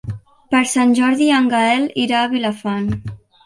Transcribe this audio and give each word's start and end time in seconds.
Per 0.55 0.61
Sant 0.71 0.95
Jordi 1.01 1.29
en 1.41 1.51
Gaël 1.53 1.87
irà 2.07 2.25
a 2.25 2.33
Vilafant. 2.35 2.93